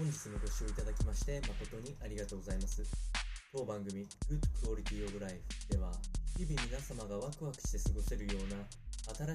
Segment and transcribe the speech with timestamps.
[0.00, 2.80] 本日もご視聴いただきまして誠にありがとうございます。
[3.52, 5.36] 当番組 Good Quality of Life
[5.68, 5.92] では
[6.40, 8.64] 日々皆様がワクワクして過ごせるような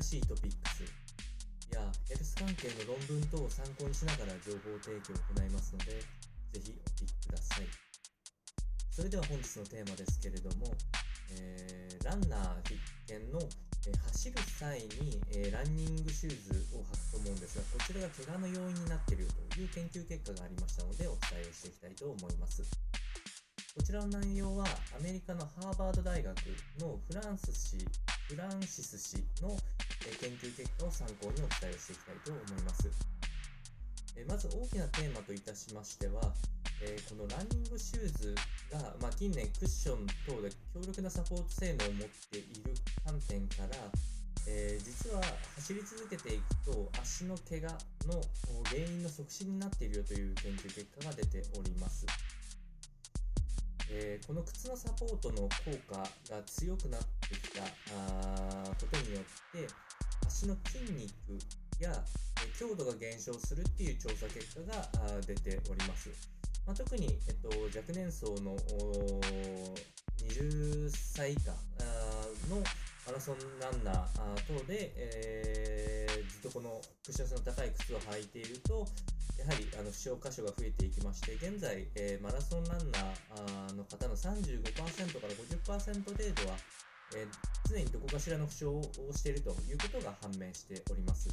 [0.02, 0.82] 新しいトピックス
[1.70, 7.70] やヘルス関係の論文等を参考にしながら情報提供を行いますのでぜひお聞きください。
[8.90, 10.74] それでは本日のテーマですけれども、
[11.30, 12.82] えー、ランナー必
[13.14, 13.38] 見の
[13.90, 22.64] え走る際に、えランニングシューズを履くと思うんですが、こちらが怪我の要因になっているという研究結果がありましたので、お伝えをしていきたいと思います。
[23.76, 24.66] こちらの内容は、
[24.98, 26.38] アメリカのハーバード大学
[26.80, 27.78] のフランス氏、
[28.28, 29.58] フランシス氏の
[30.08, 32.90] え研究結果を参考にお伝えをしていきたいと思います。
[34.28, 36.34] まず大きなテーマといたしましては、
[36.82, 38.36] えー、このランニングシューズ
[38.72, 42.74] が、まあ、近年クッション等で強力なサポート性能を持っている
[43.06, 43.78] 観点から、
[44.48, 45.22] えー、実は
[45.56, 47.72] 走り続けていくと足の怪我
[48.08, 48.22] の
[48.66, 52.06] 原因の促進になっているよという研究結果が出ております。
[53.90, 55.50] えー、この靴のサポートの効
[55.88, 56.00] 果
[56.34, 59.24] が強くなってきたあことによっ
[59.54, 59.68] て
[60.26, 61.40] 足の筋肉
[61.80, 62.04] や
[62.58, 66.10] 強度が減少するっていう調査結果が出ております。
[66.66, 68.58] まあ、特に、えっと、若年層の
[70.18, 71.52] 20歳以下
[72.50, 72.64] の
[73.06, 78.88] マラソンランナー等で、えー、ずっとこのクッション性の高い靴を履いていると、
[79.38, 85.34] やはりあの負傷箇所が増えていきまして、現在、えー、マラソンランナーの方の35%から
[85.70, 86.58] 50%程度は、
[87.16, 88.82] えー、常にどこかしらの負傷を
[89.14, 91.30] しているということが判明しております。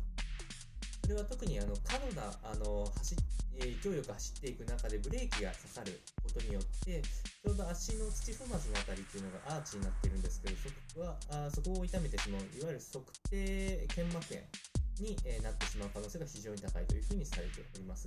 [1.02, 3.16] それは特にあの過度なあの走
[3.58, 14.40] 勢いよく走っていく中でブレーキがかかることによってちょうど足の土踏まずのあたりっていうのがアーチになっているんですけどそこはあそこを痛めてしまういわゆる測定腱膜炎
[15.00, 18.06] に、えなってしまう可能性が非常に高いというふうにされております、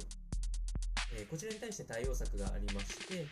[1.18, 3.26] えー、こちらに対して対応策がありまして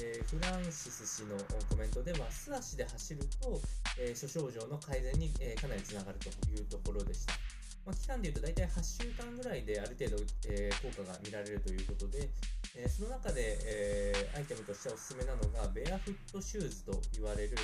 [0.00, 1.36] え、フランシス氏の
[1.68, 3.60] コメントでは素足で走ると、
[3.98, 7.34] え、諸症状の改善に、え、かなりつながるというところでした。
[7.84, 12.28] まあ、期間でいうと大体8週間ぐらいである程度、えー、効果が見られるということで、
[12.76, 17.56] えー、その中で、えー、アイテムとしておすすめなのがベアフットシューズと言われる、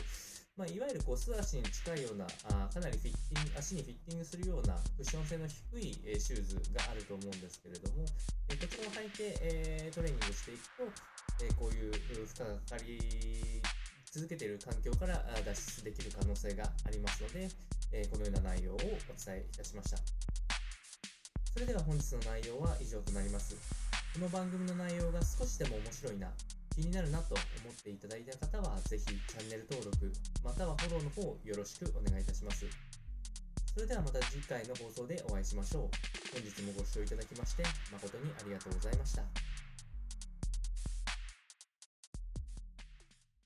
[0.56, 8.06] まあ、いわゆる素足に近いようなあかなりフィッティング足にフィッティングするようなクッション性の低い、えー、シューズがあると思うんですけれども、
[8.48, 10.88] えー、こちらを履いて、えー、トレーニングしていくと、
[11.44, 12.96] えー、こういう負荷がかかり
[14.14, 17.50] 続けている環境から脱出できる可能性がありますので、
[17.94, 18.98] えこのような内容をお伝
[19.38, 19.98] えいたしました。
[21.52, 23.54] それでは本日の内容は以上となります。
[24.14, 26.26] この番組の内容が少しでも面白いな、
[26.74, 30.12] 気になるなと思っていただいた方は、ぜひチャンネル登録、
[30.42, 32.66] またはフォローの方よろしくお願いいたします。
[33.72, 36.14] それではまた次回の放送でお会いしましょう。
[36.34, 37.62] 本日もご視聴いただきまして
[37.92, 39.53] 誠にありがとうございました。